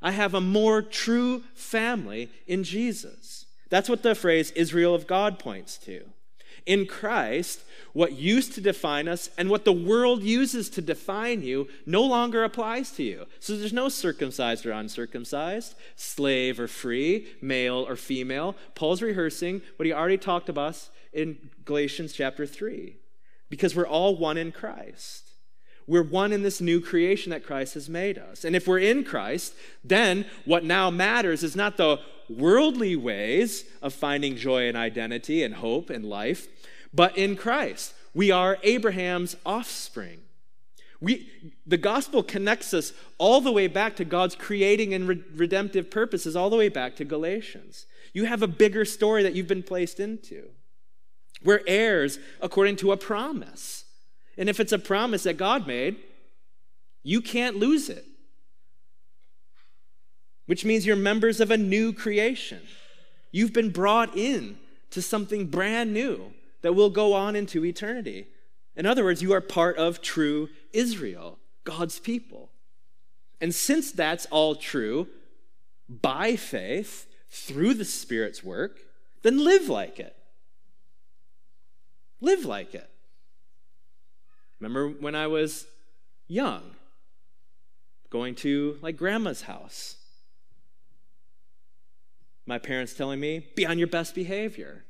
[0.02, 3.45] I have a more true family in Jesus.
[3.76, 6.06] That's what the phrase Israel of God points to.
[6.66, 7.60] In Christ,
[7.92, 12.46] what used to define us and what the world uses to define you no longer
[12.46, 13.26] applies to you.
[13.42, 18.56] So there's no circumcised or uncircumcised, slave or free, male or female.
[18.76, 22.96] Paul's rehearsing what he already talked about in Galatians chapter 3
[23.50, 25.25] because we're all one in Christ.
[25.88, 28.44] We're one in this new creation that Christ has made us.
[28.44, 33.94] And if we're in Christ, then what now matters is not the worldly ways of
[33.94, 36.48] finding joy and identity and hope and life,
[36.94, 37.94] but in Christ.
[38.14, 40.22] We are Abraham's offspring.
[41.02, 41.30] We,
[41.68, 46.36] the gospel connects us all the way back to God's creating and re- redemptive purposes,
[46.36, 47.86] all the way back to Galatians.
[48.14, 50.50] You have a bigger story that you've been placed into.
[51.44, 53.85] We're heirs according to a promise.
[54.38, 55.98] And if it's a promise that God made,
[57.04, 58.06] you can't lose it,
[60.46, 62.62] which means you're members of a new creation.
[63.32, 64.58] You've been brought in
[64.92, 68.28] to something brand new that will go on into eternity.
[68.76, 72.50] In other words, you are part of true Israel, God's people.
[73.40, 75.08] And since that's all true,
[75.88, 78.80] by faith, through the Spirit's work,
[79.22, 80.16] then live like it.
[82.22, 82.90] Live like it.
[84.66, 85.68] Remember when I was
[86.28, 86.64] young,
[88.10, 89.98] going to like grandma's house?
[92.48, 94.84] My parents telling me, be on your best behavior.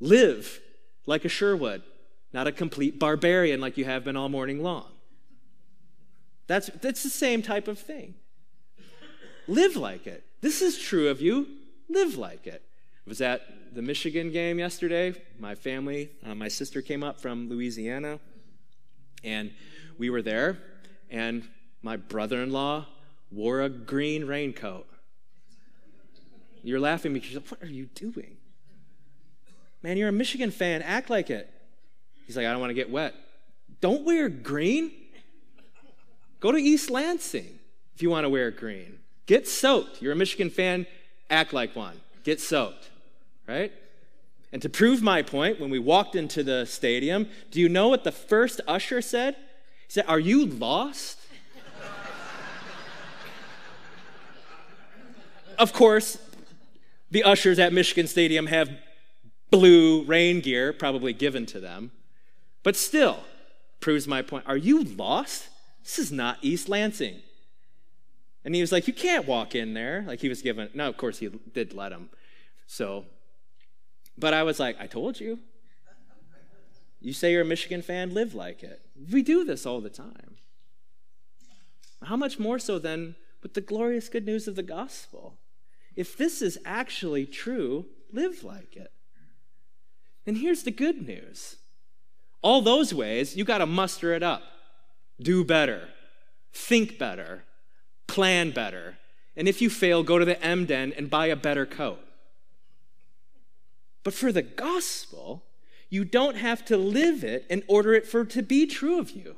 [0.00, 0.60] Live
[1.06, 1.84] like a Sherwood,
[2.32, 4.88] not a complete barbarian like you have been all morning long.
[6.48, 8.14] That's, that's the same type of thing.
[9.46, 10.24] Live like it.
[10.40, 11.46] This is true of you.
[11.88, 12.62] Live like it.
[13.06, 15.14] Was at the Michigan game yesterday.
[15.38, 18.18] My family, uh, my sister came up from Louisiana,
[19.22, 19.52] and
[19.98, 20.58] we were there,
[21.10, 21.46] and
[21.82, 22.86] my brother in law
[23.30, 24.86] wore a green raincoat.
[26.62, 28.38] You're laughing because you're like, what are you doing?
[29.82, 30.80] Man, you're a Michigan fan.
[30.80, 31.50] Act like it.
[32.26, 33.14] He's like, I don't want to get wet.
[33.82, 34.92] Don't wear green.
[36.40, 37.58] Go to East Lansing
[37.94, 39.00] if you want to wear green.
[39.26, 40.00] Get soaked.
[40.00, 40.86] You're a Michigan fan.
[41.28, 42.00] Act like one.
[42.22, 42.88] Get soaked.
[43.46, 43.72] Right?
[44.52, 48.04] And to prove my point, when we walked into the stadium, do you know what
[48.04, 49.34] the first usher said?
[49.34, 51.18] He said, Are you lost?
[55.58, 56.18] of course,
[57.10, 58.70] the ushers at Michigan Stadium have
[59.50, 61.92] blue rain gear, probably given to them.
[62.62, 63.24] But still,
[63.80, 64.44] proves my point.
[64.46, 65.48] Are you lost?
[65.82, 67.20] This is not East Lansing.
[68.44, 70.04] And he was like, You can't walk in there.
[70.06, 72.08] Like he was given, no, of course he did let him.
[72.66, 73.04] So,
[74.16, 75.40] but I was like, I told you.
[77.00, 78.80] You say you're a Michigan fan, live like it.
[79.12, 80.36] We do this all the time.
[82.02, 85.38] How much more so then with the glorious good news of the gospel?
[85.96, 88.92] If this is actually true, live like it.
[90.26, 91.56] And here's the good news
[92.42, 94.42] all those ways, you got to muster it up.
[95.18, 95.88] Do better.
[96.52, 97.44] think better,
[98.06, 98.98] plan better,
[99.36, 102.03] and if you fail, go to the M Den and buy a better coat.
[104.04, 105.42] But for the gospel,
[105.88, 109.36] you don't have to live it in order for it to be true of you.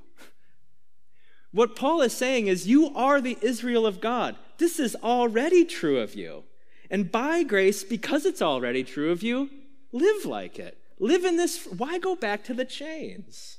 [1.53, 4.37] What Paul is saying is you are the Israel of God.
[4.59, 6.45] This is already true of you.
[6.91, 9.49] And by grace, because it's already true of you,
[9.93, 10.79] live like it.
[10.99, 11.67] Live in this.
[11.67, 13.59] Why go back to the chains?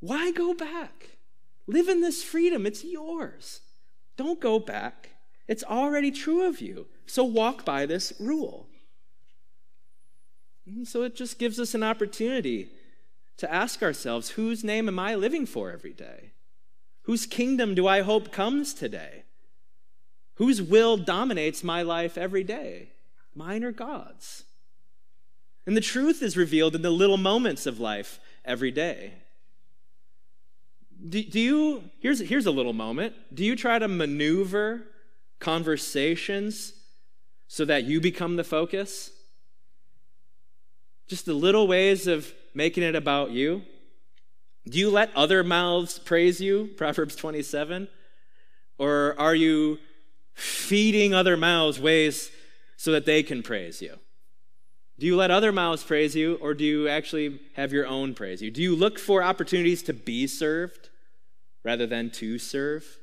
[0.00, 1.18] Why go back?
[1.66, 2.66] Live in this freedom.
[2.66, 3.60] It's yours.
[4.16, 5.10] Don't go back.
[5.48, 6.86] It's already true of you.
[7.06, 8.68] So walk by this rule.
[10.66, 12.68] And so it just gives us an opportunity
[13.36, 16.32] to ask ourselves whose name am I living for every day?
[17.02, 19.22] Whose kingdom do I hope comes today?
[20.34, 22.90] Whose will dominates my life every day?
[23.34, 24.44] Mine or God's?
[25.66, 29.12] And the truth is revealed in the little moments of life every day.
[31.08, 33.14] Do, do, you, here's, here's a little moment.
[33.32, 34.82] Do you try to maneuver
[35.38, 36.72] conversations
[37.48, 39.10] so that you become the focus?
[41.08, 43.62] Just the little ways of making it about you?
[44.68, 46.70] Do you let other mouths praise you?
[46.76, 47.88] Proverbs 27.
[48.78, 49.78] Or are you
[50.34, 52.30] feeding other mouths ways
[52.76, 53.98] so that they can praise you?
[54.98, 58.40] Do you let other mouths praise you, or do you actually have your own praise
[58.40, 58.50] you?
[58.50, 60.88] Do you look for opportunities to be served
[61.62, 62.98] rather than to serve?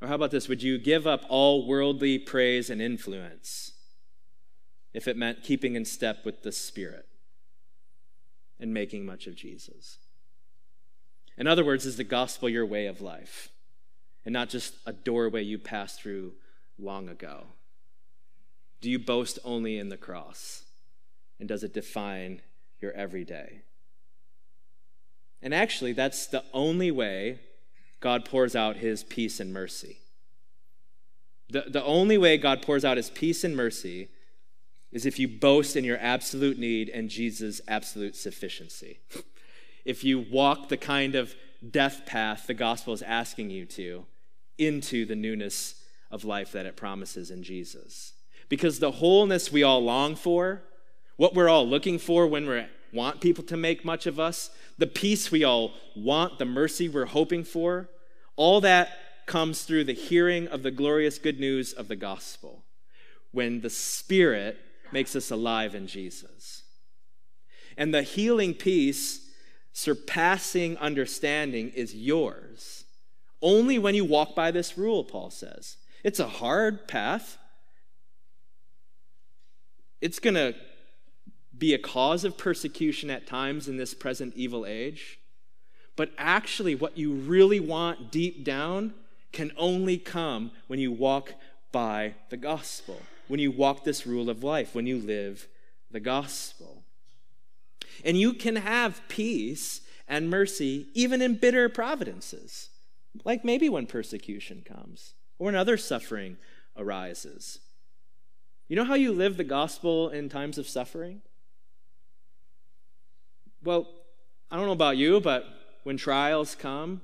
[0.00, 0.48] Or how about this?
[0.48, 3.72] Would you give up all worldly praise and influence
[4.92, 7.06] if it meant keeping in step with the Spirit
[8.58, 9.98] and making much of Jesus?
[11.36, 13.50] In other words, is the gospel your way of life
[14.24, 16.32] and not just a doorway you passed through
[16.78, 17.44] long ago?
[18.80, 20.64] Do you boast only in the cross?
[21.38, 22.42] And does it define
[22.80, 23.62] your everyday?
[25.40, 27.38] And actually, that's the only way
[28.00, 29.98] God pours out his peace and mercy.
[31.50, 34.08] The, the only way God pours out his peace and mercy
[34.92, 39.00] is if you boast in your absolute need and Jesus' absolute sufficiency.
[39.84, 41.34] if you walk the kind of
[41.70, 44.06] death path the gospel is asking you to
[44.58, 48.14] into the newness of life that it promises in Jesus.
[48.48, 50.62] Because the wholeness we all long for,
[51.16, 54.86] what we're all looking for when we want people to make much of us, the
[54.86, 57.88] peace we all want, the mercy we're hoping for,
[58.36, 58.90] all that
[59.26, 62.64] comes through the hearing of the glorious good news of the gospel
[63.30, 64.58] when the Spirit
[64.92, 66.62] makes us alive in Jesus.
[67.76, 69.28] And the healing peace,
[69.72, 72.84] surpassing understanding, is yours.
[73.40, 75.76] Only when you walk by this rule, Paul says.
[76.02, 77.38] It's a hard path.
[80.00, 80.54] It's going to
[81.56, 85.18] be a cause of persecution at times in this present evil age.
[85.96, 88.94] But actually, what you really want deep down
[89.32, 91.34] can only come when you walk
[91.72, 95.46] by the gospel when you walk this rule of life, when you live
[95.90, 96.82] the gospel.
[98.04, 102.70] And you can have peace and mercy even in bitter providences,
[103.24, 106.36] like maybe when persecution comes or when other suffering
[106.76, 107.60] arises.
[108.68, 111.22] You know how you live the gospel in times of suffering?
[113.64, 113.88] Well,
[114.50, 115.46] I don't know about you, but
[115.84, 117.00] when trials come,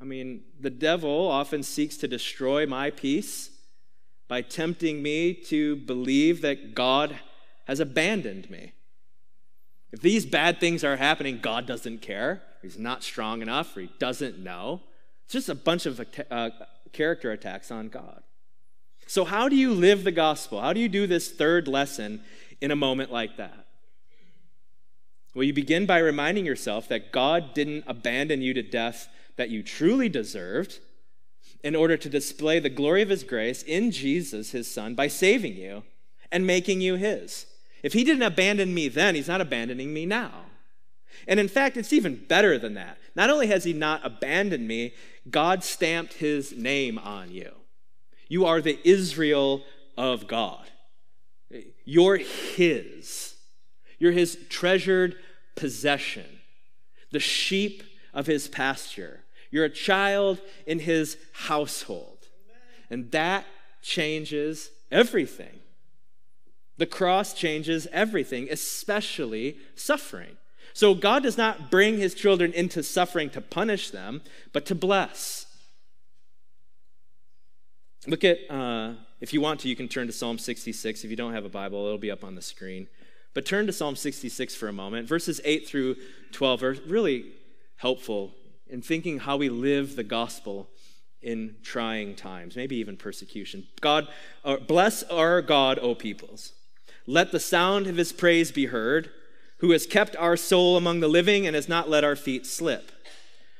[0.00, 3.50] I mean, the devil often seeks to destroy my peace
[4.28, 7.18] by tempting me to believe that God
[7.66, 8.72] has abandoned me.
[9.92, 13.90] If these bad things are happening, God doesn't care, he's not strong enough, or he
[13.98, 14.82] doesn't know.
[15.24, 16.00] It's just a bunch of
[16.30, 16.50] uh,
[16.92, 18.22] character attacks on God.
[19.06, 20.60] So, how do you live the gospel?
[20.60, 22.22] How do you do this third lesson
[22.60, 23.66] in a moment like that?
[25.34, 29.62] Well, you begin by reminding yourself that God didn't abandon you to death that you
[29.62, 30.80] truly deserved
[31.62, 35.56] in order to display the glory of his grace in Jesus, his son, by saving
[35.56, 35.82] you
[36.30, 37.46] and making you his.
[37.82, 40.32] If he didn't abandon me then, he's not abandoning me now.
[41.26, 42.98] And in fact, it's even better than that.
[43.14, 44.92] Not only has he not abandoned me,
[45.30, 47.52] God stamped his name on you.
[48.28, 49.64] You are the Israel
[49.96, 50.66] of God.
[51.84, 53.36] You're his.
[53.98, 55.16] You're his treasured
[55.54, 56.40] possession,
[57.12, 57.82] the sheep
[58.12, 59.20] of his pasture.
[59.50, 62.28] You're a child in his household.
[62.90, 63.44] And that
[63.82, 65.60] changes everything.
[66.78, 70.36] The cross changes everything, especially suffering.
[70.72, 74.20] So God does not bring his children into suffering to punish them,
[74.52, 75.46] but to bless.
[78.06, 81.02] Look at, uh, if you want to, you can turn to Psalm 66.
[81.02, 82.88] If you don't have a Bible, it'll be up on the screen.
[83.32, 85.08] But turn to Psalm 66 for a moment.
[85.08, 85.96] Verses 8 through
[86.32, 87.32] 12 are really
[87.76, 88.32] helpful
[88.68, 90.68] in thinking how we live the gospel
[91.22, 93.66] in trying times, maybe even persecution.
[93.80, 94.06] God,
[94.44, 96.52] uh, bless our God, O peoples.
[97.06, 99.10] Let the sound of his praise be heard,
[99.58, 102.92] who has kept our soul among the living and has not let our feet slip.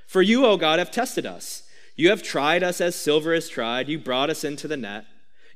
[0.06, 1.62] For you, O God, have tested us.
[1.96, 3.88] You have tried us as silver is tried.
[3.88, 5.06] You brought us into the net.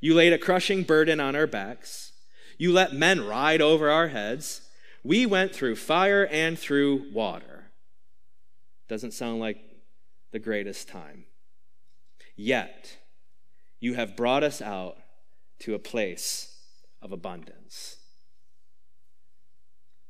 [0.01, 2.12] You laid a crushing burden on our backs.
[2.57, 4.62] You let men ride over our heads.
[5.05, 7.49] We went through fire and through water.
[8.91, 9.57] Doesn't sound like
[10.32, 11.26] the greatest time.
[12.34, 12.97] Yet,
[13.78, 14.97] you have brought us out
[15.61, 16.57] to a place
[17.01, 17.99] of abundance.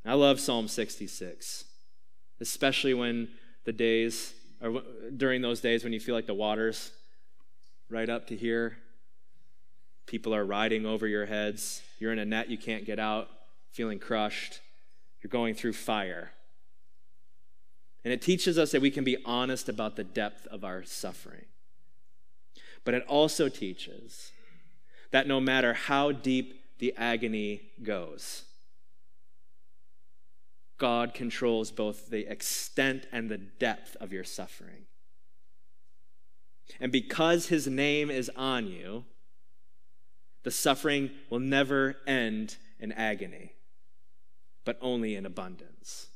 [0.03, 1.67] I love Psalm 66,
[2.41, 3.29] especially when
[3.65, 4.81] the days, or
[5.15, 6.91] during those days when you feel like the water's
[7.91, 8.79] right up to here.
[10.07, 11.83] People are riding over your heads.
[11.99, 13.29] You're in a net you can't get out,
[13.73, 14.61] feeling crushed.
[15.23, 16.31] You're going through fire.
[18.05, 21.45] And it teaches us that we can be honest about the depth of our suffering.
[22.85, 24.33] But it also teaches
[25.11, 28.45] that no matter how deep the agony goes,
[30.79, 34.87] God controls both the extent and the depth of your suffering.
[36.81, 39.05] And because his name is on you,
[40.43, 43.53] the suffering will never end in agony,
[44.65, 46.07] but only in abundance.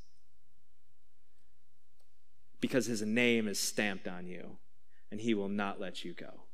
[2.65, 4.57] Because his name is stamped on you,
[5.11, 6.45] and he will not let you go.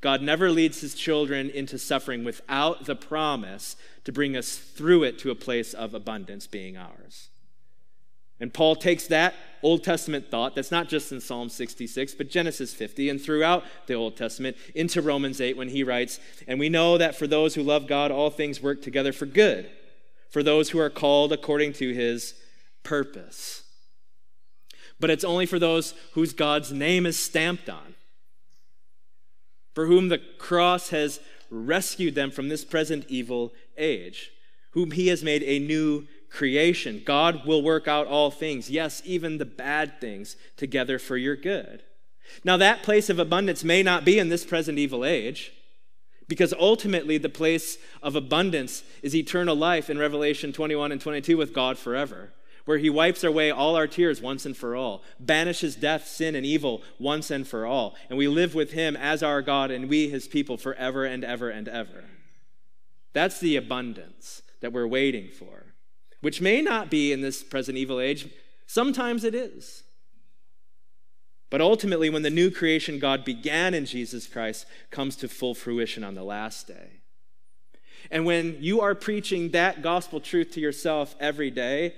[0.00, 3.74] God never leads his children into suffering without the promise
[4.04, 7.30] to bring us through it to a place of abundance being ours.
[8.38, 9.34] And Paul takes that
[9.64, 13.94] Old Testament thought, that's not just in Psalm 66, but Genesis 50 and throughout the
[13.94, 17.64] Old Testament, into Romans 8 when he writes, And we know that for those who
[17.64, 19.68] love God, all things work together for good,
[20.30, 22.34] for those who are called according to his
[22.84, 23.61] purpose.
[25.02, 27.92] But it's only for those whose God's name is stamped on
[29.74, 34.30] for whom the cross has rescued them from this present evil age,
[34.72, 37.02] whom he has made a new creation.
[37.04, 41.82] God will work out all things, yes, even the bad things, together for your good.
[42.44, 45.52] Now, that place of abundance may not be in this present evil age,
[46.28, 51.52] because ultimately the place of abundance is eternal life in Revelation 21 and 22 with
[51.52, 52.32] God forever
[52.64, 56.46] where he wipes away all our tears once and for all, banishes death, sin, and
[56.46, 60.08] evil once and for all, and we live with him as our God and we
[60.08, 62.04] his people forever and ever and ever.
[63.12, 65.74] That's the abundance that we're waiting for,
[66.20, 68.28] which may not be in this present evil age.
[68.66, 69.82] Sometimes it is.
[71.50, 76.02] But ultimately, when the new creation God began in Jesus Christ comes to full fruition
[76.02, 77.02] on the last day.
[78.10, 81.94] And when you are preaching that gospel truth to yourself every day,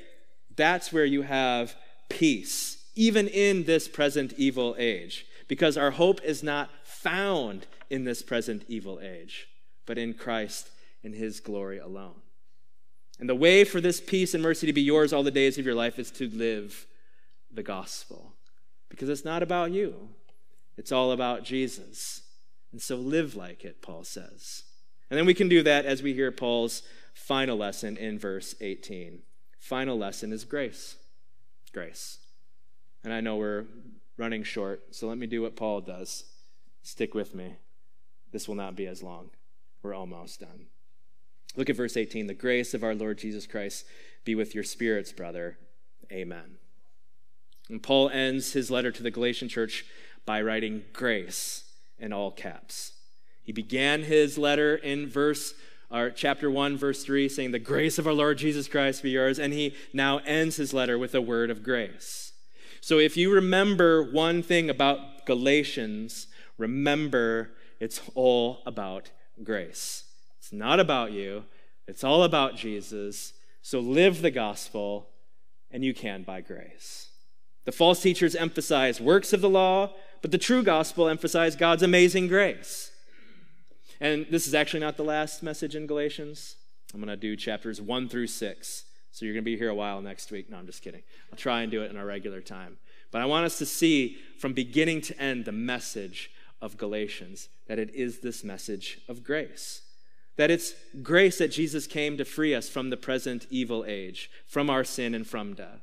[0.57, 1.75] that's where you have
[2.09, 8.23] peace, even in this present evil age, because our hope is not found in this
[8.23, 9.49] present evil age,
[9.87, 10.71] but in Christ
[11.03, 12.23] in his glory alone.
[13.21, 15.67] And the way for this peace and mercy to be yours all the days of
[15.67, 16.87] your life is to live
[17.53, 18.35] the gospel,
[18.89, 20.09] because it's not about you,
[20.77, 22.23] it's all about Jesus.
[22.73, 24.65] And so live like it, Paul says.
[25.09, 26.83] And then we can do that as we hear Paul's
[27.13, 29.23] final lesson in verse 18
[29.65, 30.97] final lesson is grace.
[31.73, 32.19] Grace.
[33.03, 33.65] And I know we're
[34.19, 36.25] running short, so let me do what Paul does.
[36.83, 37.55] Stick with me.
[38.31, 39.31] This will not be as long.
[39.83, 40.67] We're almost done.
[41.57, 42.27] Look at verse 18.
[42.27, 43.87] The grace of our Lord Jesus Christ
[44.25, 45.57] be with your spirits, brother.
[46.13, 46.59] Amen.
[47.71, 49.87] And Paul ends his letter to the Galatian church
[50.27, 51.65] by writing grace
[51.99, 52.93] in all caps.
[53.43, 55.55] He began his letter in verse
[55.91, 59.39] our chapter 1, verse 3, saying, The grace of our Lord Jesus Christ be yours.
[59.39, 62.33] And he now ends his letter with a word of grace.
[62.81, 66.27] So if you remember one thing about Galatians,
[66.59, 69.11] remember it's all about
[69.43, 70.05] grace.
[70.39, 71.45] It's not about you,
[71.87, 73.33] it's all about Jesus.
[73.63, 75.09] So live the gospel,
[75.71, 77.09] and you can by grace.
[77.65, 82.29] The false teachers emphasize works of the law, but the true gospel emphasizes God's amazing
[82.29, 82.91] grace.
[84.01, 86.57] And this is actually not the last message in Galatians.
[86.93, 88.85] I'm going to do chapters 1 through 6.
[89.13, 90.51] So you're going to be here a while next week.
[90.51, 91.03] No, I'm just kidding.
[91.31, 92.79] I'll try and do it in our regular time.
[93.13, 96.31] But I want us to see from beginning to end the message
[96.61, 99.83] of Galatians that it is this message of grace.
[100.37, 104.69] That it's grace that Jesus came to free us from the present evil age, from
[104.69, 105.83] our sin and from death.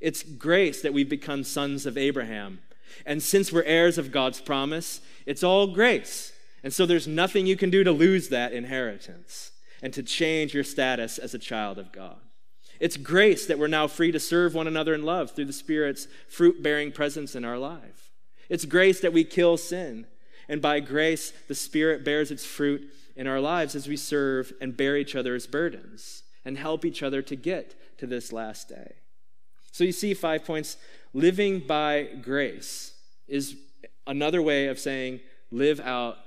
[0.00, 2.60] It's grace that we've become sons of Abraham.
[3.06, 6.32] And since we're heirs of God's promise, it's all grace.
[6.68, 10.64] And so there's nothing you can do to lose that inheritance and to change your
[10.64, 12.18] status as a child of God.
[12.78, 16.08] It's grace that we're now free to serve one another in love through the Spirit's
[16.28, 18.12] fruit bearing presence in our life.
[18.50, 20.06] It's grace that we kill sin.
[20.46, 24.76] And by grace, the Spirit bears its fruit in our lives as we serve and
[24.76, 28.96] bear each other's burdens and help each other to get to this last day.
[29.72, 30.76] So you see, five points.
[31.14, 32.92] Living by grace
[33.26, 33.56] is
[34.06, 36.18] another way of saying live out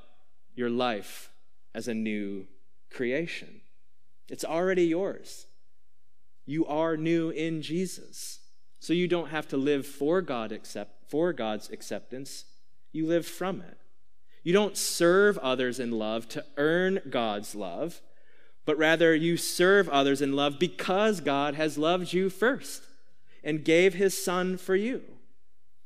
[0.56, 1.32] your life
[1.74, 2.48] as a new
[2.90, 3.62] creation.
[4.30, 5.48] It's already yours.
[6.46, 8.40] You are new in Jesus.
[8.80, 12.46] So you don't have to live for God accept, for God's acceptance.
[12.92, 13.78] You live from it.
[14.44, 18.02] You don't serve others in love to earn God's love,
[18.66, 22.84] but rather you serve others in love because God has loved you first
[23.44, 25.04] and gave his son for you.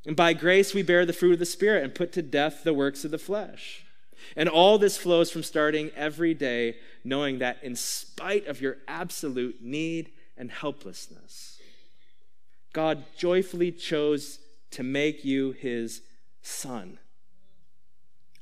[0.05, 2.73] And by grace we bear the fruit of the Spirit and put to death the
[2.73, 3.84] works of the flesh.
[4.35, 9.61] And all this flows from starting every day knowing that in spite of your absolute
[9.61, 11.59] need and helplessness,
[12.73, 14.39] God joyfully chose
[14.71, 16.01] to make you his
[16.41, 16.99] son,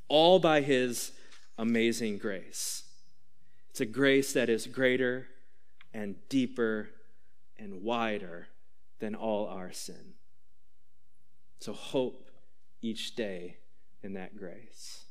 [0.08, 1.12] all by his
[1.56, 2.82] amazing grace.
[3.70, 5.28] It's a grace that is greater
[5.92, 6.90] and deeper
[7.58, 8.48] and wider
[8.98, 10.14] than all our sin.
[11.60, 12.30] So hope
[12.82, 13.56] each day
[14.02, 15.03] in that grace.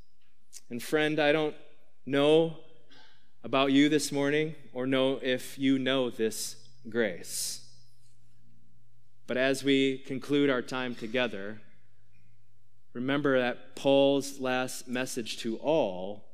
[0.70, 1.56] And friend, I don't
[2.06, 2.58] know
[3.44, 6.56] about you this morning or know if you know this
[6.90, 7.68] grace.
[9.28, 11.62] But as we conclude our time together,
[12.94, 16.26] remember that Paul's last message to all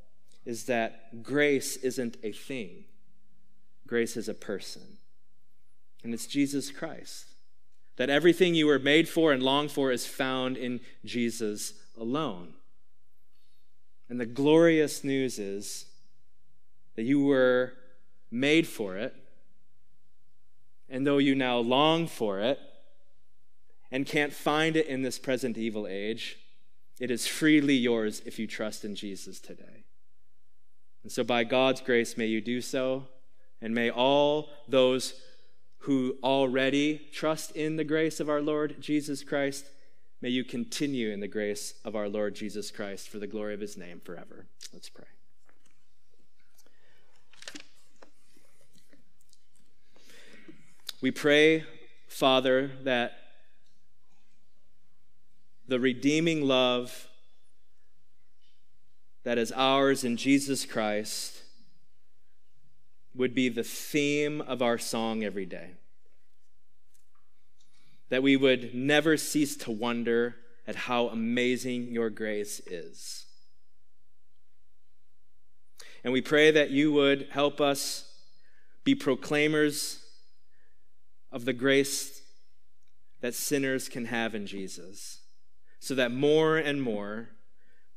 [0.45, 2.85] is that grace isn't a thing,
[3.85, 4.97] grace is a person.
[6.03, 7.25] And it's Jesus Christ.
[7.97, 12.53] That everything you were made for and long for is found in Jesus alone.
[14.09, 15.85] And the glorious news is
[16.95, 17.73] that you were
[18.31, 19.15] made for it,
[20.89, 22.59] and though you now long for it
[23.91, 26.39] and can't find it in this present evil age,
[26.99, 29.85] it is freely yours if you trust in Jesus today.
[31.03, 33.07] And so, by God's grace, may you do so,
[33.61, 35.21] and may all those
[35.83, 39.65] who already trust in the grace of our Lord Jesus Christ,
[40.21, 43.61] may you continue in the grace of our Lord Jesus Christ for the glory of
[43.61, 44.45] his name forever.
[44.73, 45.05] Let's pray.
[51.01, 51.63] We pray,
[52.07, 53.13] Father, that
[55.67, 57.07] the redeeming love
[59.23, 61.43] that is ours in Jesus Christ
[63.15, 65.71] would be the theme of our song every day.
[68.09, 70.35] That we would never cease to wonder
[70.67, 73.25] at how amazing your grace is.
[76.03, 78.11] And we pray that you would help us
[78.83, 79.99] be proclaimers
[81.31, 82.21] of the grace
[83.21, 85.19] that sinners can have in Jesus,
[85.79, 87.29] so that more and more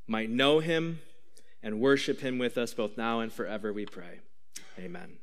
[0.06, 1.00] might know him
[1.62, 4.20] and worship him with us both now and forever, we pray.
[4.78, 5.21] Amen.